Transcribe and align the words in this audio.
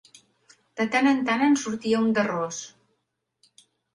De 0.79 0.85
tant 0.95 1.09
en 1.09 1.19
tant 1.27 1.43
en 1.49 1.57
sortia 1.65 2.01
un 2.05 2.09
de 2.19 2.25
ros. 2.29 2.63